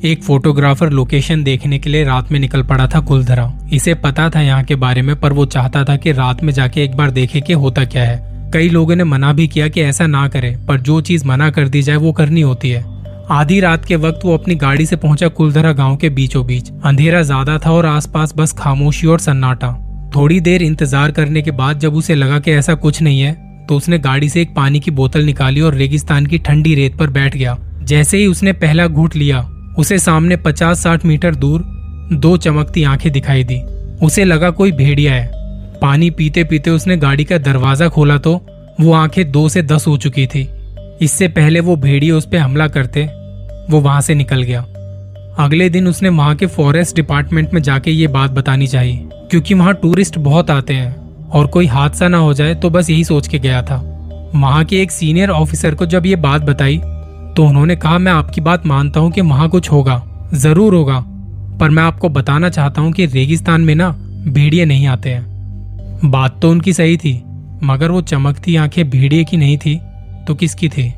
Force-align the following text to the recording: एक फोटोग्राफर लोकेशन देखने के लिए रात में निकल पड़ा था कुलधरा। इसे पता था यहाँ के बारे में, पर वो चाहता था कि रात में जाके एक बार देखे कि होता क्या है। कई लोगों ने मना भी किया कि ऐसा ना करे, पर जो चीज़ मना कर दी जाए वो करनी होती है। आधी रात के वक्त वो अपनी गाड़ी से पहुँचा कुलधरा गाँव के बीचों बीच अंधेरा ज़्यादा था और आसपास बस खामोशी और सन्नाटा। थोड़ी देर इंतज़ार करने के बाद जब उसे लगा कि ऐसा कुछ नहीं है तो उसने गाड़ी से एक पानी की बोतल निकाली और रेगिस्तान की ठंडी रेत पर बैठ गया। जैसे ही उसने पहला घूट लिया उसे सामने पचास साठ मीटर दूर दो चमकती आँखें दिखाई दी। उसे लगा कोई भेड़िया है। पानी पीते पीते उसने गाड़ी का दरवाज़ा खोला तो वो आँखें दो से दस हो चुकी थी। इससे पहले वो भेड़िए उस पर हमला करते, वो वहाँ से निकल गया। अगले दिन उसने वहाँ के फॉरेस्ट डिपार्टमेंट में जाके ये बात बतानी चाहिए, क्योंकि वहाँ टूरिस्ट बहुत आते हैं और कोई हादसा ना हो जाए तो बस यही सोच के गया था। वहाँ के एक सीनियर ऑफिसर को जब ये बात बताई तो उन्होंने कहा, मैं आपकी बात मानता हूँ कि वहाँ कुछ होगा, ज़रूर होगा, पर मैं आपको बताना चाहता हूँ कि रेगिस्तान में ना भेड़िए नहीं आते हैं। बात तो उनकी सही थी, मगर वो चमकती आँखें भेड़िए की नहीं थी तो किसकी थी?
एक 0.00 0.22
फोटोग्राफर 0.22 0.90
लोकेशन 0.90 1.42
देखने 1.44 1.78
के 1.78 1.90
लिए 1.90 2.02
रात 2.04 2.30
में 2.32 2.38
निकल 2.40 2.62
पड़ा 2.62 2.86
था 2.86 3.00
कुलधरा। 3.00 3.52
इसे 3.72 3.94
पता 3.94 4.28
था 4.30 4.40
यहाँ 4.40 4.64
के 4.64 4.74
बारे 4.74 5.02
में, 5.02 5.14
पर 5.16 5.32
वो 5.32 5.46
चाहता 5.46 5.82
था 5.84 5.96
कि 5.96 6.12
रात 6.12 6.42
में 6.44 6.52
जाके 6.52 6.84
एक 6.84 6.94
बार 6.96 7.10
देखे 7.10 7.40
कि 7.40 7.52
होता 7.54 7.84
क्या 7.84 8.02
है। 8.02 8.50
कई 8.52 8.68
लोगों 8.68 8.96
ने 8.96 9.04
मना 9.04 9.32
भी 9.32 9.46
किया 9.48 9.68
कि 9.68 9.82
ऐसा 9.82 10.06
ना 10.06 10.26
करे, 10.28 10.54
पर 10.68 10.80
जो 10.80 11.00
चीज़ 11.00 11.26
मना 11.26 11.50
कर 11.50 11.68
दी 11.68 11.82
जाए 11.82 11.96
वो 11.96 12.12
करनी 12.12 12.40
होती 12.40 12.70
है। 12.70 12.84
आधी 13.30 13.58
रात 13.60 13.84
के 13.84 13.96
वक्त 13.96 14.24
वो 14.24 14.36
अपनी 14.36 14.54
गाड़ी 14.56 14.86
से 14.86 14.96
पहुँचा 14.96 15.28
कुलधरा 15.30 15.72
गाँव 15.72 15.96
के 15.96 16.10
बीचों 16.10 16.46
बीच 16.46 16.70
अंधेरा 16.84 17.22
ज़्यादा 17.22 17.58
था 17.58 17.72
और 17.72 17.86
आसपास 17.86 18.34
बस 18.36 18.52
खामोशी 18.52 19.06
और 19.06 19.18
सन्नाटा। 19.20 19.72
थोड़ी 20.16 20.40
देर 20.40 20.62
इंतज़ार 20.62 21.10
करने 21.10 21.42
के 21.42 21.50
बाद 21.50 21.78
जब 21.78 21.94
उसे 21.94 22.14
लगा 22.14 22.38
कि 22.38 22.52
ऐसा 22.52 22.74
कुछ 22.76 23.02
नहीं 23.02 23.20
है 23.20 23.36
तो 23.68 23.76
उसने 23.76 23.98
गाड़ी 23.98 24.28
से 24.28 24.42
एक 24.42 24.54
पानी 24.54 24.80
की 24.80 24.90
बोतल 24.92 25.24
निकाली 25.24 25.60
और 25.60 25.74
रेगिस्तान 25.74 26.26
की 26.26 26.38
ठंडी 26.38 26.74
रेत 26.74 26.96
पर 26.98 27.10
बैठ 27.10 27.36
गया। 27.36 27.56
जैसे 27.82 28.18
ही 28.18 28.26
उसने 28.26 28.52
पहला 28.54 28.86
घूट 28.86 29.16
लिया 29.16 29.46
उसे 29.78 29.98
सामने 29.98 30.36
पचास 30.36 30.82
साठ 30.82 31.04
मीटर 31.04 31.34
दूर 31.34 31.64
दो 32.12 32.36
चमकती 32.36 32.82
आँखें 32.84 33.10
दिखाई 33.12 33.44
दी। 33.44 33.60
उसे 34.02 34.24
लगा 34.24 34.50
कोई 34.50 34.72
भेड़िया 34.72 35.12
है। 35.14 35.78
पानी 35.80 36.10
पीते 36.10 36.44
पीते 36.44 36.70
उसने 36.70 36.96
गाड़ी 36.96 37.24
का 37.24 37.38
दरवाज़ा 37.38 37.88
खोला 37.88 38.16
तो 38.18 38.34
वो 38.80 38.92
आँखें 38.92 39.30
दो 39.32 39.48
से 39.48 39.62
दस 39.62 39.86
हो 39.86 39.96
चुकी 39.96 40.26
थी। 40.26 40.48
इससे 41.02 41.28
पहले 41.28 41.60
वो 41.60 41.76
भेड़िए 41.76 42.10
उस 42.10 42.26
पर 42.26 42.36
हमला 42.36 42.66
करते, 42.68 43.04
वो 43.70 43.80
वहाँ 43.80 44.00
से 44.00 44.14
निकल 44.14 44.42
गया। 44.42 44.60
अगले 45.38 45.68
दिन 45.70 45.88
उसने 45.88 46.08
वहाँ 46.08 46.34
के 46.36 46.46
फॉरेस्ट 46.48 46.96
डिपार्टमेंट 46.96 47.54
में 47.54 47.62
जाके 47.62 47.90
ये 47.90 48.06
बात 48.08 48.30
बतानी 48.30 48.66
चाहिए, 48.66 49.08
क्योंकि 49.30 49.54
वहाँ 49.54 49.74
टूरिस्ट 49.74 50.18
बहुत 50.18 50.50
आते 50.50 50.74
हैं 50.74 51.30
और 51.30 51.46
कोई 51.46 51.66
हादसा 51.66 52.08
ना 52.08 52.18
हो 52.18 52.32
जाए 52.34 52.54
तो 52.54 52.70
बस 52.70 52.90
यही 52.90 53.04
सोच 53.04 53.28
के 53.28 53.38
गया 53.38 53.62
था। 53.62 53.76
वहाँ 54.34 54.64
के 54.64 54.80
एक 54.82 54.90
सीनियर 54.90 55.30
ऑफिसर 55.30 55.74
को 55.74 55.86
जब 55.86 56.06
ये 56.06 56.16
बात 56.18 56.42
बताई 56.42 56.80
तो 57.38 57.44
उन्होंने 57.44 57.74
कहा, 57.76 57.98
मैं 57.98 58.12
आपकी 58.12 58.40
बात 58.40 58.64
मानता 58.66 59.00
हूँ 59.00 59.10
कि 59.10 59.20
वहाँ 59.20 59.48
कुछ 59.48 59.70
होगा, 59.72 60.28
ज़रूर 60.34 60.74
होगा, 60.74 60.98
पर 61.60 61.70
मैं 61.70 61.82
आपको 61.82 62.08
बताना 62.08 62.48
चाहता 62.48 62.80
हूँ 62.80 62.92
कि 62.92 63.04
रेगिस्तान 63.06 63.60
में 63.60 63.74
ना 63.74 63.90
भेड़िए 64.28 64.64
नहीं 64.64 64.86
आते 64.86 65.10
हैं। 65.10 66.00
बात 66.04 66.40
तो 66.42 66.50
उनकी 66.50 66.72
सही 66.72 66.96
थी, 66.96 67.12
मगर 67.62 67.90
वो 67.90 68.00
चमकती 68.02 68.56
आँखें 68.56 68.88
भेड़िए 68.90 69.24
की 69.24 69.36
नहीं 69.36 69.56
थी 69.58 69.78
तो 70.26 70.34
किसकी 70.34 70.68
थी? 70.68 70.92